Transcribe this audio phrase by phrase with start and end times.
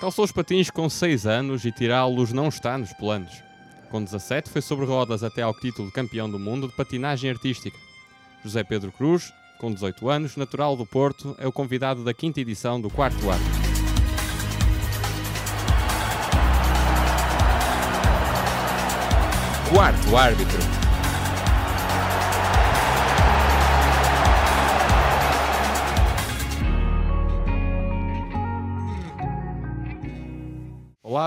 [0.00, 3.42] Calçou os patins com 6 anos e tirá-los não está nos planos.
[3.90, 7.76] Com 17 foi sobre rodas até ao título de campeão do mundo de patinagem artística.
[8.42, 12.80] José Pedro Cruz, com 18 anos, natural do Porto, é o convidado da quinta edição
[12.80, 13.44] do quarto ano.
[19.68, 20.79] Quarto árbitro.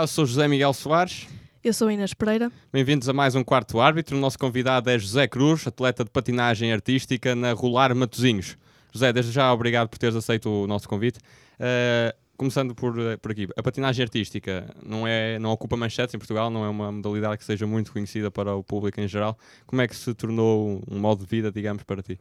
[0.04, 1.30] Eu sou José Miguel Soares.
[1.64, 2.52] Eu sou Inês Pereira.
[2.74, 4.18] Bem-vindos a mais um quarto árbitro.
[4.18, 8.58] O nosso convidado é José Cruz, atleta de patinagem artística na Rolar Matozinhos.
[8.92, 11.20] José, desde já obrigado por teres aceito o nosso convite.
[11.56, 16.18] Uh, começando por, eh, por aqui, a patinagem artística não, é, não ocupa manchetes em
[16.18, 19.38] Portugal, não é uma modalidade que seja muito conhecida para o público em geral.
[19.66, 22.20] Como é que se tornou um modo de vida, digamos, para ti?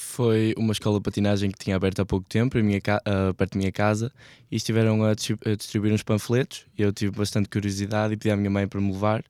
[0.00, 3.58] Foi uma escola de patinagem que tinha aberto há pouco tempo, minha uh, perto da
[3.58, 4.10] minha casa,
[4.50, 6.66] e estiveram a, a distribuir uns panfletos.
[6.76, 9.22] Eu tive bastante curiosidade e pedi à minha mãe para me levar,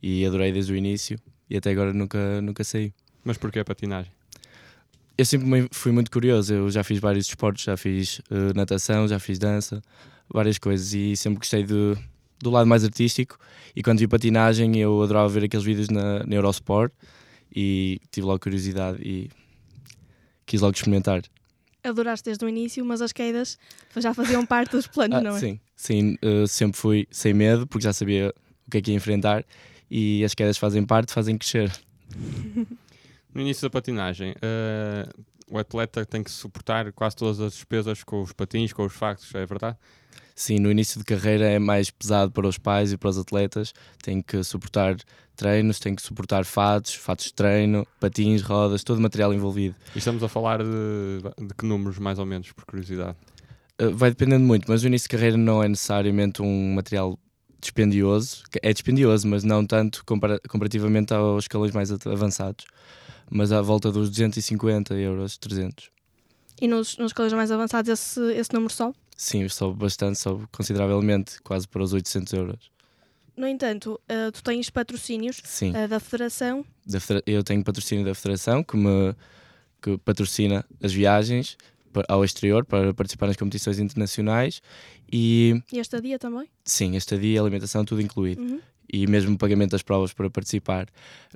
[0.00, 1.18] e adorei desde o início,
[1.50, 2.92] e até agora nunca, nunca saí.
[3.24, 4.10] Mas porquê a patinagem?
[5.18, 9.18] Eu sempre fui muito curioso, eu já fiz vários esportes, já fiz uh, natação, já
[9.18, 9.82] fiz dança,
[10.32, 11.98] várias coisas, e sempre gostei do,
[12.38, 13.36] do lado mais artístico.
[13.74, 16.92] E quando vi patinagem, eu adorava ver aqueles vídeos na, na Eurosport,
[17.54, 19.28] e tive logo curiosidade e
[20.46, 21.22] quis logo experimentar.
[21.82, 23.58] Adoraste desde o início, mas as quedas
[23.96, 25.40] já faziam parte dos planos, ah, não é?
[25.40, 28.32] Sim, sim uh, sempre fui sem medo, porque já sabia
[28.66, 29.44] o que é que ia enfrentar
[29.90, 31.70] e as quedas fazem parte, fazem crescer.
[33.34, 38.22] No início da patinagem, uh, o atleta tem que suportar quase todas as despesas com
[38.22, 39.76] os patins, com os factos, é verdade?
[40.34, 43.72] Sim, no início de carreira é mais pesado para os pais e para os atletas.
[44.02, 44.96] Tem que suportar
[45.36, 49.76] treinos, tem que suportar fatos, fatos de treino, patins, rodas, todo o material envolvido.
[49.94, 53.16] E estamos a falar de, de que números, mais ou menos, por curiosidade?
[53.80, 57.18] Uh, vai dependendo muito, mas o início de carreira não é necessariamente um material
[57.60, 58.42] dispendioso.
[58.62, 62.66] É dispendioso, mas não tanto compara comparativamente aos escalões mais avançados.
[63.30, 65.90] Mas à volta dos 250 euros, 300.
[66.60, 68.94] E nos, nos escalões mais avançados esse, esse número sobe?
[69.16, 72.70] Sim, sobe bastante, sobe consideravelmente, quase para os 800 euros.
[73.36, 76.64] No entanto, uh, tu tens patrocínios uh, da Federação?
[76.86, 79.14] Da eu tenho patrocínio da Federação que me
[79.84, 81.58] que patrocina as viagens
[82.08, 84.62] ao exterior para participar nas competições internacionais
[85.12, 85.62] e...
[85.70, 86.48] E esta dia também?
[86.64, 88.40] Sim, esta dia, alimentação, tudo incluído.
[88.40, 88.60] Uhum.
[88.90, 90.88] E mesmo o pagamento das provas para participar.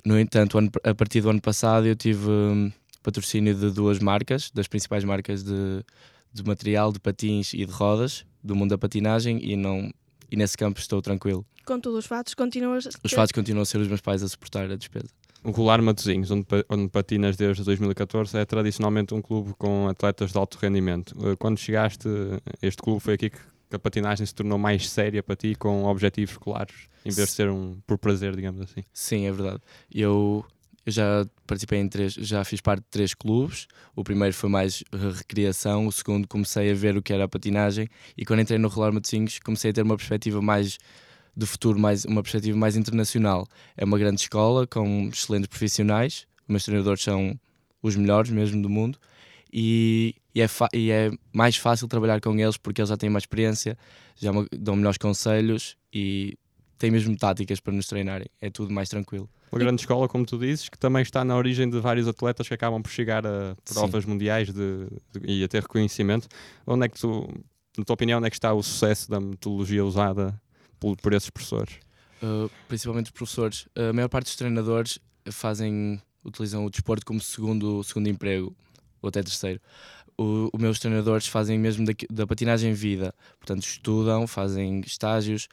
[0.03, 2.71] No entanto, a partir do ano passado eu tive hum,
[3.03, 5.83] patrocínio de duas marcas, das principais marcas de,
[6.31, 9.91] de material, de patins e de rodas do mundo da patinagem e, não,
[10.31, 11.45] e nesse campo estou tranquilo.
[11.65, 12.77] Contudo, os fatos continuam a...
[12.77, 15.09] Os fatos continuam a ser os meus pais a suportar a despesa.
[15.43, 20.37] O Rolar Matozinhos, onde, onde patinas desde 2014, é tradicionalmente um clube com atletas de
[20.37, 21.15] alto rendimento.
[21.25, 23.39] Eh, quando chegaste a este clube, foi aqui que
[23.71, 27.49] a patinagem se tornou mais séria para ti, com objetivos claros, em vez de ser
[27.49, 28.83] um por prazer, digamos assim?
[28.91, 29.61] Sim, é verdade.
[29.93, 30.43] Eu
[30.89, 33.67] eu já participei em três, já fiz parte de três clubes.
[33.95, 37.87] O primeiro foi mais recreação, o segundo comecei a ver o que era a patinagem
[38.17, 40.77] e quando entrei no Rolar Matosinhos comecei a ter uma perspectiva mais
[41.35, 43.47] do futuro, mais uma perspectiva mais internacional.
[43.77, 47.39] É uma grande escola com excelentes profissionais, os meus treinadores são
[47.81, 48.99] os melhores mesmo do mundo
[49.53, 53.23] e, e, é, e é mais fácil trabalhar com eles porque eles já têm mais
[53.23, 53.77] experiência,
[54.15, 56.37] já dão melhores conselhos e
[56.77, 58.27] têm mesmo táticas para nos treinarem.
[58.41, 61.69] É tudo mais tranquilo uma grande escola, como tu dizes, que também está na origem
[61.69, 64.09] de vários atletas que acabam por chegar a provas Sim.
[64.09, 66.27] mundiais de, de, e a ter reconhecimento.
[66.65, 67.27] Onde é que tu,
[67.77, 70.39] na tua opinião, onde é que está o sucesso da metodologia usada
[70.79, 71.75] por, por esses professores?
[72.21, 73.67] Uh, principalmente os professores.
[73.75, 74.99] A maior parte dos treinadores
[75.31, 78.55] fazem, utilizam o desporto como segundo, segundo emprego,
[79.01, 79.59] ou até terceiro.
[80.17, 85.47] O, os meus treinadores fazem mesmo da, da patinagem vida, portanto estudam, fazem estágios,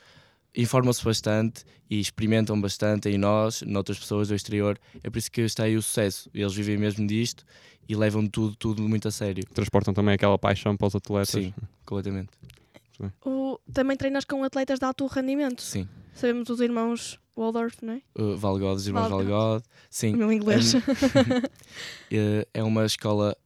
[0.56, 4.78] informam-se bastante e experimentam bastante em nós, noutras pessoas do exterior.
[5.04, 6.30] É por isso que está aí o sucesso.
[6.34, 7.44] Eles vivem mesmo disto
[7.88, 9.44] e levam tudo, tudo muito a sério.
[9.52, 11.28] Transportam também aquela paixão para os atletas.
[11.28, 11.52] Sim,
[11.84, 12.30] completamente.
[13.24, 15.62] O, também treinas com atletas de alto rendimento.
[15.62, 15.86] Sim.
[16.14, 18.00] Sabemos os irmãos Waldorf, não é?
[18.18, 19.62] Uh, Valgod, os irmãos Valgod.
[19.90, 20.14] Sim.
[20.14, 20.74] O meu inglês.
[22.10, 23.36] É, é uma escola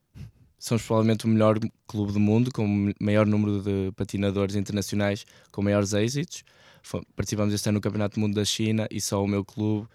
[0.57, 1.59] somos provavelmente o melhor
[1.89, 6.45] clube do mundo, com o maior número de patinadores internacionais com maiores êxitos
[7.15, 9.89] participamos este ano no Campeonato do Mundo da China e só o meu clube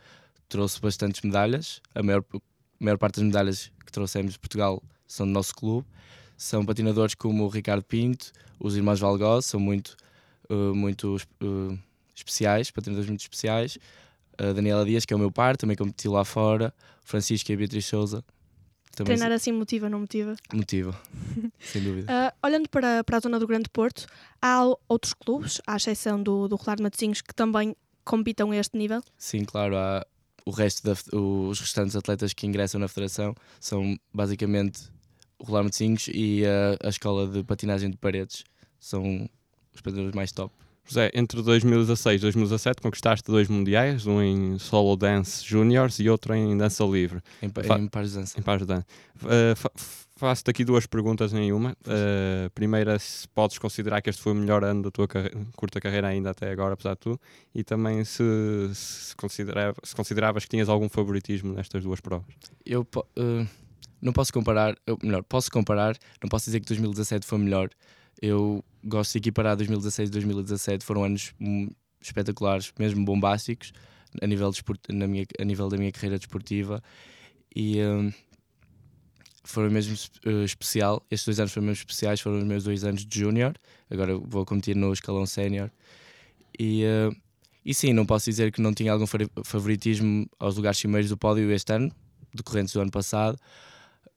[0.48, 1.82] trouxe bastantes medalhas.
[1.94, 2.40] A maior, a
[2.80, 5.88] maior parte das medalhas que trouxemos de Portugal são do nosso clube.
[6.38, 9.96] São patinadores como o Ricardo Pinto, os irmãos Valgós, são muito,
[10.50, 11.80] uh, muito uh,
[12.14, 13.78] especiais, patinadores muito especiais.
[14.38, 16.74] A Daniela Dias, que é o meu par, também competi lá fora.
[17.04, 18.24] Francisco e a Beatriz Souza
[18.96, 20.36] Também Treinar assim motiva, não motiva?
[20.54, 20.98] Motiva,
[21.60, 22.12] sem dúvida.
[22.12, 24.08] Uh, olhando para, para a zona do Grande Porto,
[24.42, 27.76] há outros clubes, à exceção do, do Rolar de Matosinhos, que também
[28.06, 29.04] compitam a este nível?
[29.18, 29.76] Sim, claro.
[29.76, 30.06] Há
[30.46, 34.84] o resto da, os restantes atletas que ingressam na federação são basicamente
[35.38, 38.46] o Rolar Matosinhos e a, a Escola de Patinagem de Paredes.
[38.80, 39.30] São
[39.74, 40.54] os patinadores mais top.
[40.86, 46.34] José, entre 2016 e 2017 conquistaste dois mundiais, um em solo dance juniors e outro
[46.34, 47.22] em dança livre.
[47.42, 48.40] Em, Fa em pares de dança.
[48.40, 48.86] Em pares de dança.
[49.24, 49.72] Uh, fa
[50.18, 51.72] Faço-te aqui duas perguntas em uma.
[51.72, 55.82] Uh, primeira, se podes considerar que este foi o melhor ano da tua carre curta
[55.82, 57.20] carreira ainda até agora, apesar de tudo,
[57.54, 58.24] e também se,
[58.74, 62.34] se, considerava, se consideravas que tinhas algum favoritismo nestas duas provas.
[62.66, 63.46] Eu uh,
[64.02, 67.70] não posso comparar, eu, melhor, posso comparar, não posso dizer que 2017 foi melhor,
[68.22, 71.34] eu gosto de equiparar 2016 e 2017, foram anos
[72.02, 73.74] espetaculares, mesmo bombásticos,
[74.22, 74.52] a nível,
[74.90, 76.82] na minha, a nível da minha carreira desportiva.
[77.56, 78.12] E um,
[79.72, 79.96] mesmo
[80.26, 81.06] uh, especial.
[81.10, 83.56] Estes dois anos foram mesmo especiais, foram os meus dois anos de júnior.
[83.90, 85.70] Agora vou competir no escalão sénior.
[86.58, 87.16] E, uh,
[87.66, 89.06] e sim, não posso dizer que não tinha algum
[89.44, 91.92] favoritismo aos lugares cimeiros do pódio este ano,
[92.34, 93.38] decorrentes do ano passado,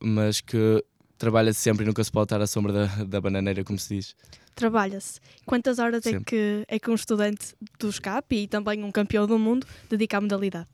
[0.01, 0.85] mas que
[1.19, 4.17] trabalha-se sempre e nunca se pode estar à sombra da, da bananeira, como se diz.
[4.55, 5.21] Trabalha-se.
[5.45, 9.39] Quantas horas é que, é que um estudante do SCAP e também um campeão do
[9.39, 10.69] mundo dedica à modalidade?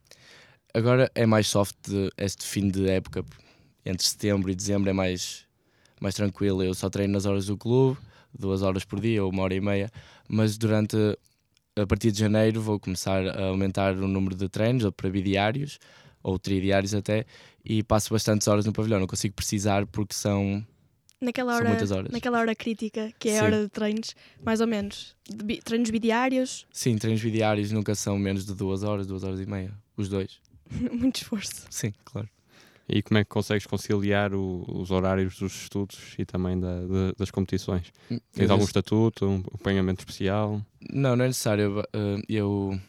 [0.73, 1.77] Agora é mais soft
[2.17, 3.25] este fim de época,
[3.85, 5.47] entre setembro e dezembro é mais,
[6.01, 6.63] mais tranquilo.
[6.63, 7.99] Eu só treino nas horas do clube,
[8.37, 9.91] duas horas por dia ou uma hora e meia,
[10.29, 10.97] mas durante
[11.77, 15.79] a partir de janeiro vou começar a aumentar o número de treinos para bidiários
[16.23, 17.27] ou tridiários até
[17.65, 19.01] e passo bastantes horas no pavilhão.
[19.01, 20.65] Não consigo precisar porque são
[21.21, 22.13] naquela hora, São muitas horas.
[22.13, 24.15] Naquela hora crítica, que é a hora de treinos,
[24.45, 25.17] mais ou menos.
[25.29, 26.67] De, treinos bidiários?
[26.71, 29.73] Sim, treinos bidiários nunca são menos de duas horas, duas horas e meia.
[29.97, 30.41] Os dois.
[30.93, 31.67] Muito esforço.
[31.71, 32.29] Sim, claro.
[32.87, 37.15] E como é que consegues conciliar o, os horários dos estudos e também da, de,
[37.17, 37.91] das competições?
[38.11, 40.61] Hum, Tens algum estatuto, um acompanhamento especial?
[40.93, 41.83] Não, não é necessário.
[41.95, 42.81] Eu, eu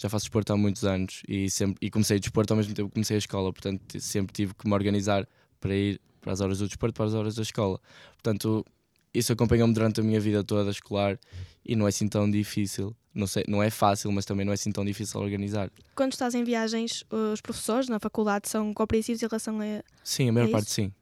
[0.00, 2.94] já faço desporto há muitos anos e, sempre, e comecei desporto ao mesmo tempo que
[2.94, 5.28] comecei a escola, portanto sempre tive que me organizar
[5.60, 7.78] para ir para as horas do desporto, para as horas da escola.
[8.14, 8.64] Portanto,
[9.12, 11.18] isso acompanhou-me durante a minha vida toda escolar
[11.64, 12.96] e não é assim tão difícil.
[13.14, 15.70] Não, sei, não é fácil, mas também não é assim tão difícil organizar.
[15.94, 19.82] Quando estás em viagens, os professores na faculdade são compreensivos em relação a.
[20.02, 20.84] Sim, a maior a parte sim.
[20.84, 20.92] sim.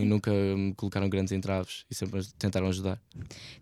[0.00, 3.00] Sim, nunca me colocaram grandes entraves e sempre tentaram ajudar.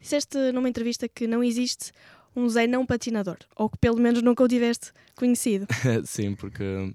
[0.01, 1.93] Disseste numa entrevista que não existe
[2.37, 5.67] um Zé não patinador, ou que pelo menos nunca o tiveste conhecido.
[6.05, 6.93] sim, porque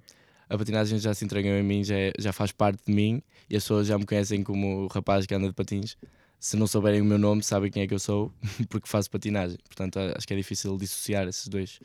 [0.47, 3.55] a patinagem já se entregou em mim, já, é, já faz parte de mim e
[3.55, 5.97] as pessoas já me conhecem como o rapaz que anda de patins.
[6.39, 8.31] Se não souberem o meu nome, sabem quem é que eu sou,
[8.69, 9.57] porque faço patinagem.
[9.67, 11.79] Portanto, acho que é difícil dissociar esses dois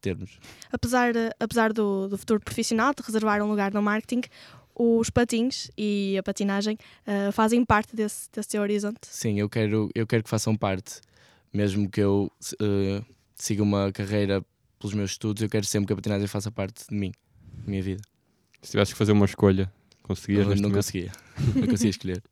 [0.00, 0.38] termos.
[0.72, 4.22] Apesar, apesar do, do futuro profissional de reservar um lugar no marketing,
[4.74, 9.00] os patins e a patinagem uh, fazem parte desse, desse teu horizonte?
[9.02, 11.00] Sim, eu quero, eu quero que façam parte.
[11.52, 12.30] Mesmo que eu
[12.60, 13.04] uh,
[13.34, 14.44] siga uma carreira
[14.78, 17.12] pelos meus estudos, eu quero sempre que a patinagem faça parte de mim
[17.66, 18.02] minha vida.
[18.62, 19.70] Se tivesse que fazer uma escolha,
[20.02, 20.46] conseguias?
[20.46, 21.12] Não, não conseguia.
[21.54, 22.22] não conseguia escolher.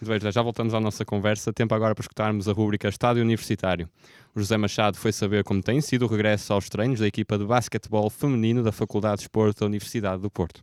[0.00, 1.52] Muito bem, já voltamos à nossa conversa.
[1.52, 3.88] Tempo agora para escutarmos a rúbrica Estádio Universitário.
[4.34, 7.44] O José Machado foi saber como tem sido o regresso aos treinos da equipa de
[7.44, 10.62] basquetebol feminino da Faculdade de Esporte da Universidade do Porto.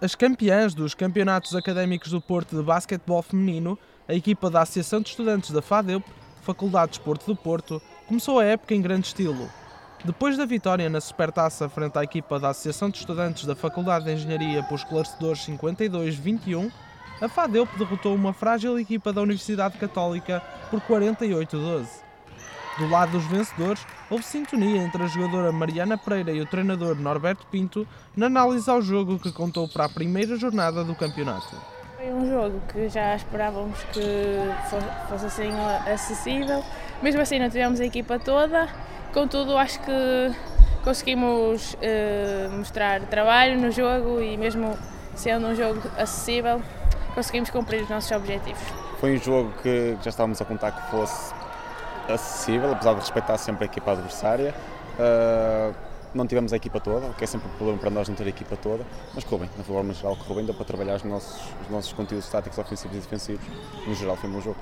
[0.00, 5.08] As campeãs dos Campeonatos Académicos do Porto de Basquetebol Feminino, a equipa da Associação de
[5.08, 6.04] Estudantes da FADEUP,
[6.42, 9.50] Faculdade de Esporte do Porto, começou a época em grande estilo.
[10.04, 14.12] Depois da vitória na Supertaça frente à equipa da Associação de Estudantes da Faculdade de
[14.12, 16.70] Engenharia por esclarecedores 52-21,
[17.20, 20.40] a FADEUP derrotou uma frágil equipa da Universidade Católica
[20.70, 21.86] por 48-12.
[22.78, 27.46] Do lado dos vencedores, houve sintonia entre a jogadora Mariana Pereira e o treinador Norberto
[27.46, 31.75] Pinto na análise ao jogo que contou para a primeira jornada do campeonato.
[32.06, 34.00] Foi um jogo que já esperávamos que
[35.08, 35.50] fosse assim
[35.92, 36.62] acessível,
[37.02, 38.68] mesmo assim não tivemos a equipa toda
[39.16, 40.36] Contudo, acho que
[40.84, 44.76] conseguimos uh, mostrar trabalho no jogo e, mesmo
[45.14, 46.60] sendo um jogo acessível,
[47.14, 48.60] conseguimos cumprir os nossos objetivos.
[49.00, 51.32] Foi um jogo que já estávamos a contar que fosse
[52.06, 54.54] acessível, apesar de respeitar sempre a equipa adversária.
[54.98, 55.74] Uh,
[56.16, 58.24] não tivemos a equipa toda, o que é sempre um problema para nós não ter
[58.24, 61.04] a equipa toda, mas correu bem, na forma geral correu bem, deu para trabalhar os
[61.04, 63.46] nossos, os nossos conteúdos táticos ofensivos e defensivos.
[63.86, 64.58] No geral foi um bom jogo.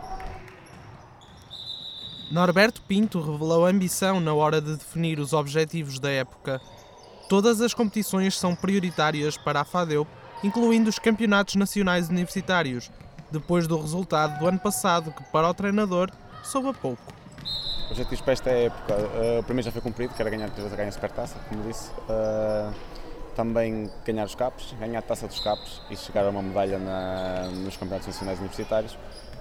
[2.30, 6.60] Norberto Pinto revelou ambição na hora de definir os objetivos da época.
[7.28, 10.08] Todas as competições são prioritárias para a FADEUP,
[10.42, 12.90] incluindo os campeonatos nacionais universitários,
[13.30, 16.10] depois do resultado do ano passado, que para o treinador
[16.42, 16.74] soube a
[17.84, 17.92] pouco.
[17.92, 20.92] Objetivos para esta época, uh, o primeiro já foi cumprido, que era ganhar, ganhar a
[20.92, 21.90] Supertaça, como disse.
[22.08, 22.72] Uh,
[23.34, 27.48] também ganhar os capos, ganhar a taça dos capos e chegar a uma medalha na,
[27.50, 28.96] nos campeonatos nacionais universitários.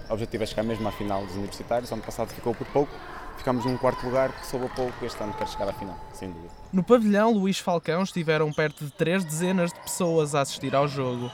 [0.09, 1.91] O objetivo é chegar mesmo à final dos universitários.
[1.91, 2.91] Ano passado ficou por pouco,
[3.37, 5.05] ficámos num quarto lugar que soube a pouco.
[5.05, 6.51] Este ano quero chegar à final, sem dúvida.
[6.71, 11.31] No pavilhão Luís Falcão estiveram perto de três dezenas de pessoas a assistir ao jogo.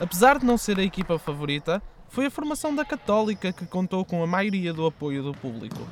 [0.00, 4.22] Apesar de não ser a equipa favorita, foi a formação da Católica que contou com
[4.22, 5.86] a maioria do apoio do público.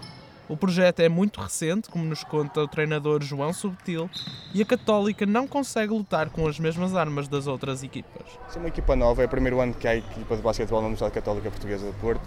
[0.48, 4.08] O projeto é muito recente, como nos conta o treinador João Subtil,
[4.54, 8.26] e a Católica não consegue lutar com as mesmas armas das outras equipas.
[8.54, 11.14] É uma equipa nova, é o primeiro ano que há equipa de basquetebol na Universidade
[11.14, 12.22] Católica Portuguesa de Porto.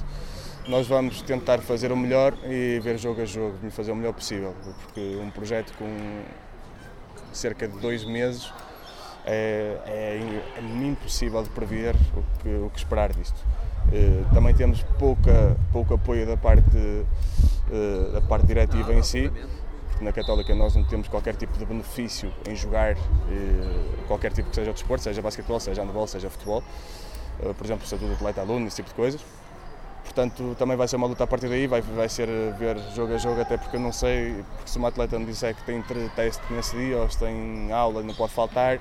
[0.68, 4.56] Nós vamos tentar fazer o melhor e ver jogo a jogo, fazer o melhor possível,
[4.84, 6.22] porque um projeto com
[7.34, 8.54] cerca de dois meses
[9.26, 13.40] é, é, é impossível de prever o que, o que esperar disto.
[13.92, 17.06] Eh, também temos pouca, pouco apoio da parte,
[17.72, 19.32] eh, da parte diretiva em si,
[20.00, 22.98] na Católica nós não temos qualquer tipo de benefício em jogar eh,
[24.08, 26.64] qualquer tipo que seja o desporto, seja basquetebol, seja handball, seja futebol.
[27.58, 29.22] Por exemplo, estatuto de atleta aluno, esse tipo de coisas.
[30.04, 32.28] Portanto, também vai ser uma luta a partir daí, vai, vai ser
[32.60, 35.56] ver jogo a jogo, até porque eu não sei, porque se uma atleta me disser
[35.56, 35.82] que tem
[36.16, 38.78] teste nesse dia ou se tem aula não pode faltar,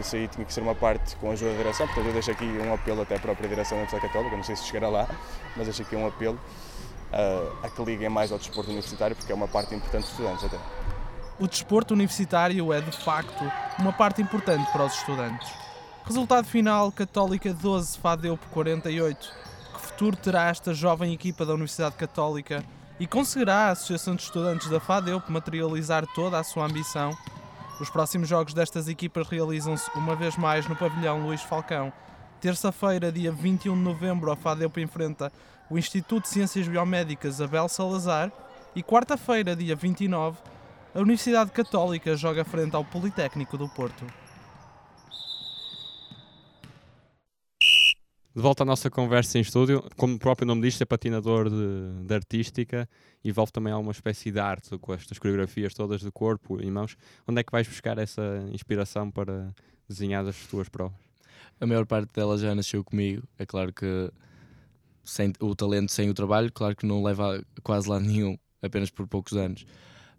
[0.00, 2.30] isso aí tinha que ser uma parte com a ajuda da direção, portanto eu deixo
[2.30, 5.08] aqui um apelo até à própria direção da Universidade Católica, não sei se chegará lá,
[5.56, 6.38] mas deixo aqui um apelo
[7.12, 10.44] uh, a que liguem mais ao desporto universitário, porque é uma parte importante dos estudantes
[10.44, 10.58] até.
[11.38, 13.44] O desporto universitário é, de facto,
[13.78, 15.52] uma parte importante para os estudantes.
[16.04, 19.32] Resultado final, Católica 12, FADEUP 48.
[19.74, 22.64] Que futuro terá esta jovem equipa da Universidade Católica
[22.98, 27.16] e conseguirá a Associação de Estudantes da FADEUP materializar toda a sua ambição
[27.80, 31.92] os próximos jogos destas equipas realizam-se uma vez mais no pavilhão Luís Falcão.
[32.40, 35.32] Terça-feira, dia 21 de novembro, a FADEUP enfrenta
[35.70, 38.30] o Instituto de Ciências Biomédicas Abel Salazar
[38.74, 40.38] e quarta-feira, dia 29,
[40.94, 44.04] a Universidade Católica joga frente ao Politécnico do Porto.
[48.34, 52.06] De volta à nossa conversa em estúdio, como o próprio nome diz, é patinador de,
[52.06, 52.88] de artística,
[53.22, 56.96] envolve também alguma espécie de arte com estas coreografias todas de corpo e mãos.
[57.28, 59.54] Onde é que vais buscar essa inspiração para
[59.86, 60.98] desenhar as tuas provas?
[61.60, 63.22] A maior parte dela já nasceu comigo.
[63.38, 64.10] É claro que
[65.04, 69.06] sem o talento sem o trabalho, claro que não leva quase lá nenhum, apenas por
[69.06, 69.66] poucos anos.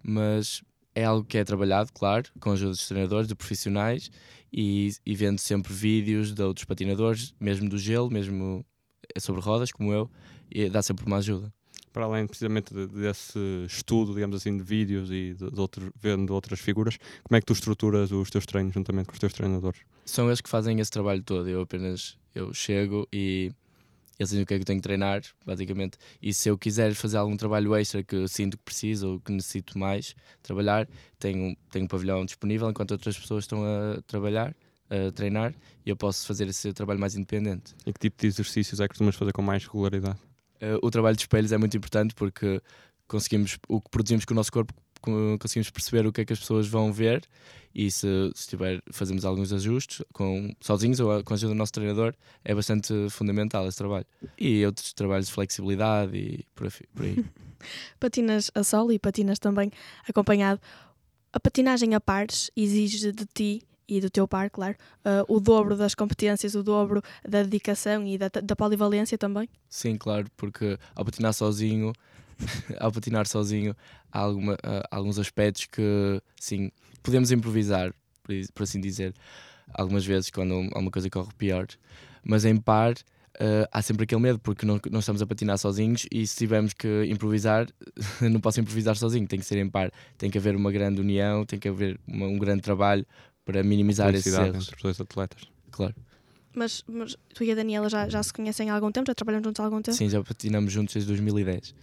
[0.03, 0.62] Mas
[0.93, 4.12] é algo que é trabalhado, claro, com a ajuda dos treinadores, de profissionais
[4.53, 8.63] e, e vendo sempre vídeos de outros patinadores, mesmo do gelo, mesmo
[9.15, 10.10] é sobre rodas, como eu,
[10.51, 11.51] e dá sempre uma ajuda.
[11.91, 16.60] Para além precisamente desse estudo, digamos assim, de vídeos e de, de outro, vendo outras
[16.60, 19.81] figuras, como é que tu estruturas os teus treinos juntamente com os teus treinadores?
[20.05, 21.48] São eles que fazem esse trabalho todo.
[21.48, 23.51] Eu apenas eu chego e
[24.20, 25.98] eles dizem o que é que eu tenho que treinar, basicamente.
[26.22, 29.77] E se eu quiser fazer algum trabalho extra que sinto que preciso ou que necessito
[29.77, 34.55] mais trabalhar, tenho, tenho um pavilhão disponível enquanto outras pessoas estão a trabalhar,
[34.89, 35.53] a treinar,
[35.86, 37.74] e eu posso fazer esse trabalho mais independente.
[37.86, 40.20] E que tipo de exercícios é que costumas fazer com mais regularidade?
[40.62, 42.62] Uh, o trabalho de espelhos é muito importante porque
[43.08, 44.74] conseguimos, o que produzimos com o nosso corpo,
[45.39, 47.24] conseguimos perceber o que é que as pessoas vão ver
[47.75, 51.72] e se, se tiver, fazemos alguns ajustes com, sozinhos ou com a ajuda do nosso
[51.72, 52.13] treinador,
[52.45, 54.05] é bastante fundamental esse trabalho.
[54.38, 56.67] E outros trabalhos de flexibilidade e por
[57.03, 57.25] aí.
[58.00, 59.72] patinas a solo e patinas também
[60.07, 60.62] acompanhado.
[61.31, 65.75] A patinagem a pares exige de ti e do teu par, claro, uh, o dobro
[65.75, 69.50] das competências, o dobro da dedicação e da, da polivalência também?
[69.67, 71.91] Sim, claro, porque ao patinar sozinho,
[72.80, 73.76] ao patinar sozinho,
[74.12, 76.72] há, alguma, há alguns aspectos que, sim,
[77.02, 77.94] podemos improvisar,
[78.54, 79.14] por assim dizer,
[79.74, 81.68] algumas vezes quando alguma coisa corre pior,
[82.24, 86.06] mas em par uh, há sempre aquele medo porque não, não estamos a patinar sozinhos
[86.12, 87.68] e se tivermos que improvisar,
[88.22, 91.46] não posso improvisar sozinho, tem que ser em par, tem que haver uma grande união,
[91.46, 93.06] tem que haver uma, um grande trabalho
[93.46, 94.68] para minimizar esses erros.
[94.68, 95.44] entre os dois atletas.
[95.72, 95.96] Claro.
[96.56, 99.10] Mas, mas tu e a Daniela já, já se conhecem há algum tempo?
[99.10, 99.98] Já trabalham juntos há algum tempo?
[99.98, 101.74] Sim, já patinamos juntos desde 2010.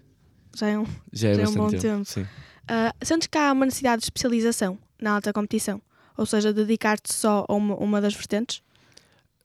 [0.55, 1.83] Já é um, já é, já é um bom tempo.
[1.83, 2.05] tempo.
[2.05, 2.23] Sim.
[2.23, 5.81] Uh, sentes que há uma necessidade de especialização na alta competição?
[6.17, 8.63] Ou seja, dedicar-te só a uma, uma das vertentes?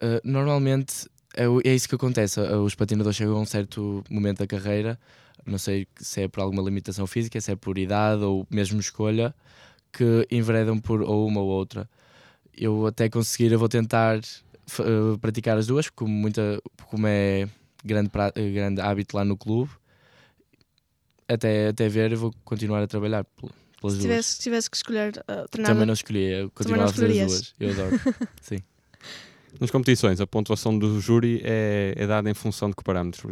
[0.02, 2.40] Uh, normalmente é, é, isso que acontece.
[2.40, 5.00] Uh, os patinadores chegam a um certo momento da carreira,
[5.46, 9.34] não sei se é por alguma limitação física, se é por idade ou mesmo escolha,
[9.92, 11.90] que enveredam por ou uma ou outra.
[12.58, 17.48] Eu até conseguir, eu vou tentar uh, praticar as duas, como, muita, como é
[17.84, 18.10] grande,
[18.54, 19.72] grande hábito lá no clube.
[21.28, 23.26] Até, até ver, eu vou continuar a trabalhar
[23.90, 25.74] se tivesse, se tivesse que escolher uh, treinar.
[25.74, 27.54] Também não escolhi, eu continuava a fazer as duas.
[27.60, 28.00] Eu adoro.
[28.42, 28.58] Sim.
[29.60, 33.24] Nas competições, a pontuação do júri é, é dada em função de que parâmetros?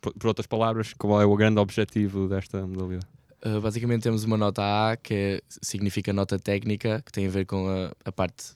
[0.00, 3.06] Por, por outras palavras, qual é o grande objetivo desta modalidade?
[3.44, 7.46] Uh, basicamente temos uma nota A, que é, significa nota técnica, que tem a ver
[7.46, 8.54] com a, a parte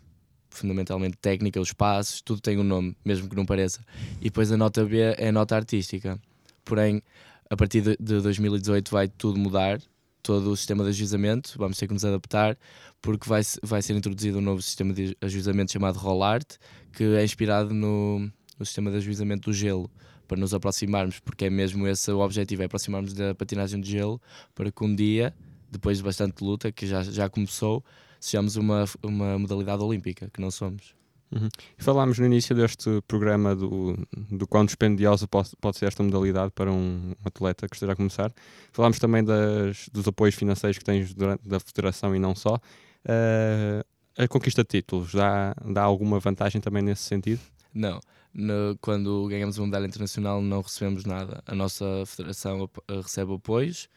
[0.51, 3.81] fundamentalmente técnica, os passos, tudo tem um nome, mesmo que não pareça.
[4.21, 6.19] E depois a nota B é a nota artística.
[6.65, 7.03] Porém,
[7.49, 9.81] a partir de, de 2018 vai tudo mudar,
[10.23, 12.59] todo o sistema de ajuizamento, vamos ter que nos adaptar,
[13.01, 16.57] porque vai, vai ser introduzido um novo sistema de ajuizamento chamado Rollart,
[16.93, 18.19] que é inspirado no,
[18.59, 19.89] no sistema de ajuizamento do gelo,
[20.27, 24.21] para nos aproximarmos, porque é mesmo esse o objetivo, é aproximarmos da patinagem de gelo,
[24.53, 25.33] para que um dia,
[25.71, 27.85] depois de bastante luta, que já, já começou,
[28.19, 30.97] sejamos uma, uma modalidade olímpica, que não somos.
[31.31, 31.49] Uhum.
[31.77, 33.99] Falámos no início deste programa do,
[34.31, 38.33] do quão dispendiosa pode, pode ser esta modalidade para um atleta que esteja a começar.
[38.73, 42.57] Falámos também das, dos apoios financeiros que tens durante, da federação e não só.
[43.05, 43.85] Uh,
[44.17, 47.41] a conquista de títulos dá, dá alguma vantagem também nesse sentido?
[47.75, 48.01] Não.
[48.33, 51.43] No, quando ganhamos uma medalha internacional não recebemos nada.
[51.47, 52.69] A nossa federação
[53.03, 53.89] recebe apoios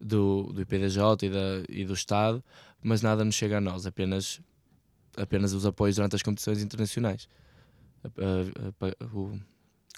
[0.00, 2.42] do, do IPDJ e, da, e do Estado,
[2.82, 4.40] mas nada nos chega a nós, apenas
[5.16, 7.28] apenas os apoios durante as competições internacionais.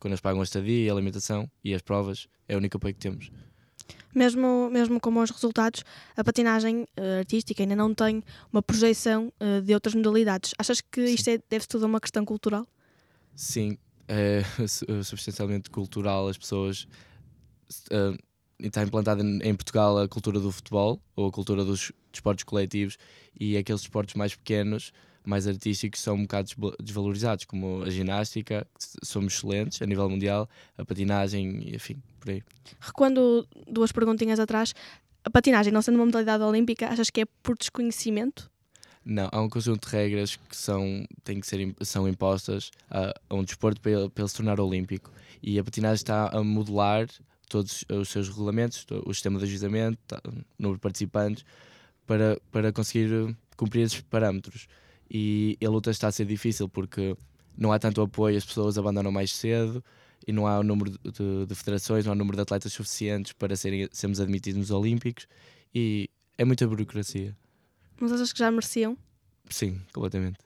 [0.00, 3.00] quando eles pagam a estadia, a alimentação e as provas, é o único apoio que
[3.00, 3.30] temos.
[4.14, 5.84] Mesmo, mesmo com bons resultados,
[6.16, 10.52] a patinagem uh, artística ainda não tem uma projeção uh, de outras modalidades.
[10.58, 11.14] Achas que Sim.
[11.14, 12.66] isto é, deve-se tudo a uma questão cultural?
[13.36, 14.42] Sim, é
[15.04, 16.28] substancialmente cultural.
[16.28, 16.88] As pessoas.
[17.92, 18.18] Uh,
[18.62, 22.98] está implantada em Portugal a cultura do futebol ou a cultura dos desportos coletivos
[23.38, 24.92] e aqueles desportos mais pequenos
[25.24, 26.50] mais artísticos são um bocado
[26.82, 28.66] desvalorizados, como a ginástica,
[29.02, 30.48] somos excelentes a nível mundial,
[30.78, 32.42] a patinagem, enfim, por aí.
[32.80, 34.74] Recuando duas perguntinhas atrás,
[35.24, 38.50] a patinagem, não sendo uma modalidade olímpica, achas que é por desconhecimento?
[39.04, 43.34] Não, há um conjunto de regras que são, têm que ser, são impostas a, a
[43.34, 45.10] um desporto para ele, para ele se tornar olímpico.
[45.42, 47.06] E a patinagem está a modelar
[47.50, 51.44] todos os seus regulamentos, o sistema de ajuizamento, o número de participantes,
[52.06, 54.66] para, para conseguir cumprir esses parâmetros
[55.10, 57.16] e a luta está a ser difícil porque
[57.58, 59.84] não há tanto apoio, as pessoas abandonam mais cedo
[60.26, 63.32] e não há o número de, de federações, não há o número de atletas suficientes
[63.32, 65.26] para serem, sermos admitidos nos Olímpicos
[65.74, 66.08] e
[66.38, 67.36] é muita burocracia.
[67.98, 68.96] Mas achas que já mereciam?
[69.48, 70.38] Sim, completamente.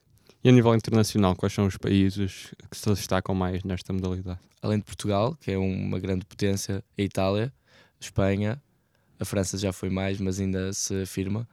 [0.44, 4.38] E a nível internacional, quais são os países que se destacam mais nesta modalidade?
[4.60, 7.50] Além de Portugal, que é uma grande potência, a Itália,
[7.98, 8.62] a Espanha,
[9.18, 11.48] a França já foi mais, mas ainda se afirma.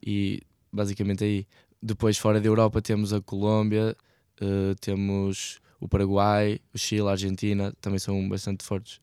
[0.00, 0.40] E
[0.72, 1.48] basicamente aí.
[1.82, 3.96] Depois, fora da Europa, temos a Colômbia,
[4.40, 9.00] uh, temos o Paraguai, o Chile, a Argentina, também são bastante fortes.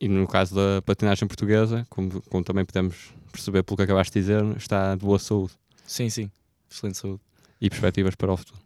[0.00, 4.20] E no caso da patinagem portuguesa, como, como também podemos perceber pelo que acabaste de
[4.20, 5.52] dizer, está de boa saúde.
[5.86, 6.30] Sim, sim,
[6.70, 7.20] excelente saúde.
[7.62, 8.58] E perspectivas para o futuro?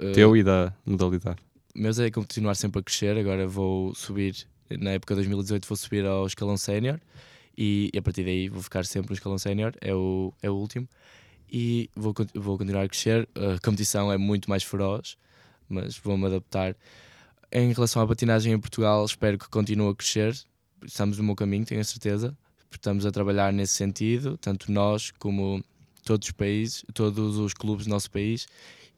[0.00, 1.38] Uh, Teu e da modalidade?
[1.74, 4.34] Meus é continuar sempre a crescer, agora vou subir,
[4.70, 6.98] na época de 2018 vou subir ao escalão sénior
[7.54, 10.54] e, e, a partir daí vou ficar sempre no escalão sénior, é o, é o
[10.54, 10.88] último
[11.52, 13.28] e vou, vou continuar a crescer.
[13.34, 15.18] A competição é muito mais feroz,
[15.68, 16.74] mas vou-me adaptar.
[17.52, 20.34] Em relação à patinagem em Portugal, espero que continue a crescer.
[20.82, 22.34] Estamos no meu caminho, tenho a certeza.
[22.70, 25.62] Estamos a trabalhar nesse sentido, tanto nós como
[26.08, 28.48] todos os países, todos os clubes do nosso país,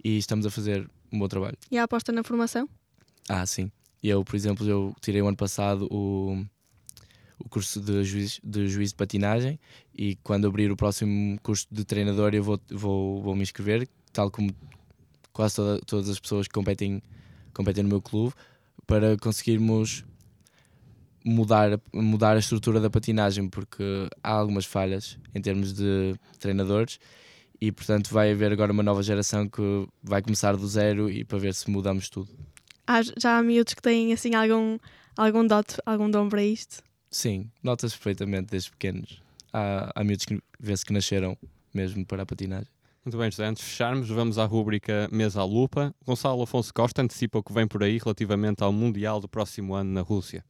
[0.02, 1.58] e estamos a fazer um bom trabalho.
[1.68, 2.68] E a aposta na formação?
[3.28, 3.70] Ah, sim.
[4.00, 6.40] Eu, por exemplo, eu tirei o ano passado o,
[7.36, 9.58] o curso de juiz, de juiz de patinagem
[9.92, 14.30] e quando abrir o próximo curso de treinador eu vou, vou, vou me inscrever, tal
[14.30, 14.54] como
[15.32, 17.02] quase toda, todas as pessoas que competem,
[17.52, 18.32] competem no meu clube,
[18.86, 20.04] para conseguirmos
[21.24, 26.98] mudar, mudar a estrutura da patinagem, porque há algumas falhas em termos de treinadores
[27.60, 31.38] e portanto vai haver agora uma nova geração que vai começar do zero e para
[31.38, 32.30] ver se mudamos tudo.
[32.86, 34.78] Há, já há miúdos que têm assim algum,
[35.16, 36.82] algum dote, algum dom para isto?
[37.10, 39.22] Sim, nota-se perfeitamente desde pequenos.
[39.52, 41.36] Há, há miúdos que vê-se que nasceram
[41.74, 42.68] mesmo para a patinagem.
[43.04, 43.46] Muito bem, José.
[43.46, 45.94] Antes de fecharmos, vamos à rúbrica Mesa à Lupa.
[46.04, 49.90] Gonçalo Afonso Costa antecipa o que vem por aí relativamente ao Mundial do próximo ano
[49.90, 50.44] na Rússia.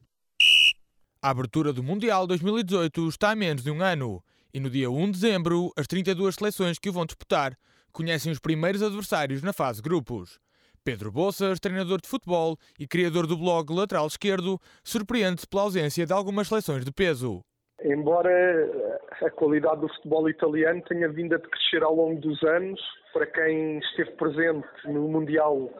[1.22, 4.22] A abertura do Mundial 2018 está a menos de um ano.
[4.54, 7.52] E no dia 1 de dezembro, as 32 seleções que o vão disputar
[7.92, 10.40] conhecem os primeiros adversários na fase grupos.
[10.82, 16.12] Pedro Bolsas, treinador de futebol e criador do blog Lateral Esquerdo, surpreende-se pela ausência de
[16.14, 17.42] algumas seleções de peso.
[17.84, 18.30] Embora
[19.20, 22.80] a qualidade do futebol italiano tenha vindo a crescer ao longo dos anos,
[23.12, 25.70] para quem esteve presente no Mundial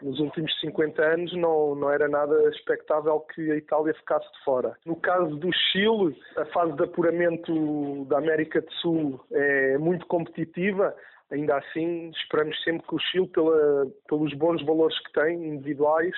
[0.00, 4.76] nos últimos 50 anos, não, não era nada expectável que a Itália ficasse de fora.
[4.84, 10.94] No caso do Chile, a fase de apuramento da América do Sul é muito competitiva
[11.32, 16.14] ainda assim esperamos sempre que o Chile, pela, pelos bons valores que tem, individuais,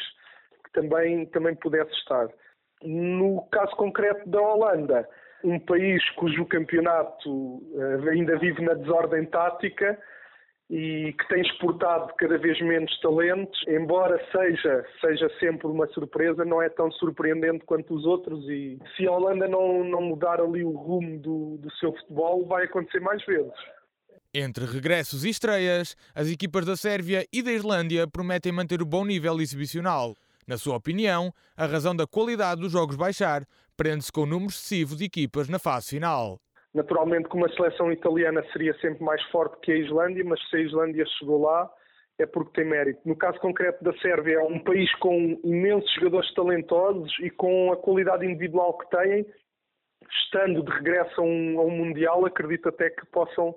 [0.64, 2.28] que também, também pudesse estar.
[2.82, 5.08] No caso concreto da Holanda,
[5.44, 9.98] um país cujo campeonato uh, ainda vive na desordem tática
[10.70, 16.62] e que tem exportado cada vez menos talentos, embora seja, seja sempre uma surpresa, não
[16.62, 20.70] é tão surpreendente quanto os outros e se a Holanda não, não mudar ali o
[20.70, 23.52] rumo do, do seu futebol, vai acontecer mais vezes.
[24.32, 29.04] Entre regressos e estreias, as equipas da Sérvia e da Islândia prometem manter o bom
[29.04, 30.14] nível exibicional.
[30.46, 33.46] Na sua opinião, a razão da qualidade dos jogos baixar
[33.76, 36.40] prende-se com o número excessivo de equipas na fase final.
[36.74, 40.60] Naturalmente que uma seleção italiana seria sempre mais forte que a Islândia, mas se a
[40.60, 41.70] Islândia chegou lá
[42.18, 43.00] é porque tem mérito.
[43.04, 47.76] No caso concreto da Sérvia, é um país com imensos jogadores talentosos e com a
[47.76, 49.26] qualidade individual que têm,
[50.24, 53.54] estando de regresso a um, a um Mundial, acredito até que possam,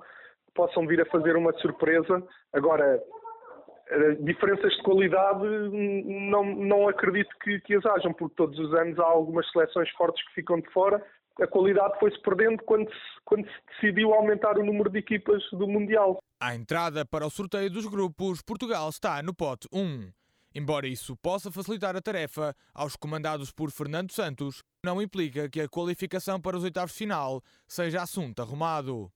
[0.55, 2.23] possam vir a fazer uma surpresa.
[2.51, 2.99] Agora,
[3.89, 8.97] eh, diferenças de qualidade não, não acredito que, que as hajam, porque todos os anos
[8.99, 11.03] há algumas seleções fortes que ficam de fora.
[11.41, 15.67] A qualidade foi-se perdendo quando se, quando se decidiu aumentar o número de equipas do
[15.67, 16.17] Mundial.
[16.39, 20.09] À entrada para o sorteio dos grupos, Portugal está no pote 1.
[20.55, 25.67] Embora isso possa facilitar a tarefa aos comandados por Fernando Santos, não implica que a
[25.69, 29.11] qualificação para os oitavos de final seja assunto arrumado.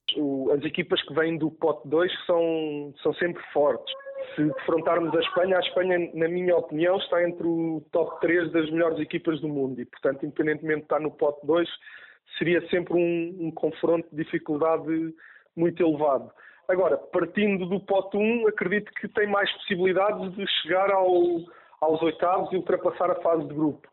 [0.53, 3.91] As equipas que vêm do pote 2 são, são sempre fortes
[4.35, 8.69] se defrontarmos a Espanha, a Espanha, na minha opinião, está entre o top 3 das
[8.69, 11.67] melhores equipas do mundo e, portanto, independentemente de estar no pote 2,
[12.37, 15.13] seria sempre um, um confronto de dificuldade
[15.55, 16.31] muito elevado.
[16.67, 21.13] Agora, partindo do pote 1, acredito que tem mais possibilidades de chegar ao,
[21.81, 23.87] aos oitavos e ultrapassar a fase de grupo.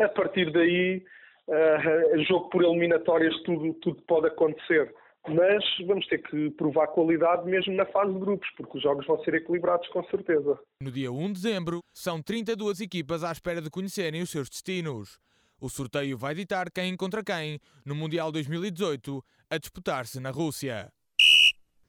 [0.00, 1.04] A partir daí,
[1.48, 4.94] uh, jogo por eliminatórias, tudo, tudo pode acontecer
[5.28, 9.22] mas vamos ter que provar qualidade mesmo na fase de grupos, porque os jogos vão
[9.22, 10.58] ser equilibrados com certeza.
[10.82, 15.18] No dia 1 de dezembro, são 32 equipas à espera de conhecerem os seus destinos.
[15.62, 20.92] O sorteio vai ditar quem encontra quem no Mundial 2018 a disputar-se na Rússia.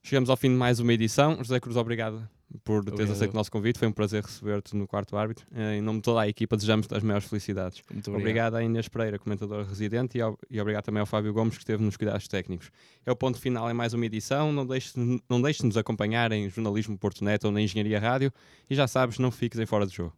[0.04, 1.38] Chegamos ao fim de mais uma edição.
[1.38, 2.30] José Cruz, obrigado
[2.64, 3.80] por teres aceito o nosso convite.
[3.80, 5.48] Foi um prazer receber-te no quarto árbitro.
[5.52, 7.82] Eh, em nome de toda a equipa, desejamos as maiores felicidades.
[7.90, 8.22] Muito obrigado.
[8.22, 11.64] obrigado à Inês Pereira, comentadora residente, e, ao, e, obrigado também ao Fábio Gomes, que
[11.64, 12.70] esteve nos cuidados técnicos.
[13.04, 14.52] É o ponto final em mais uma edição.
[14.52, 14.94] Não deixes,
[15.28, 18.32] não deixes de nos acompanhar em Jornalismo Porto Neto ou na Engenharia Rádio.
[18.70, 20.14] E já sabes, não fiques em fora de jogo.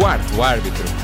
[0.00, 0.99] Quarto árbitro.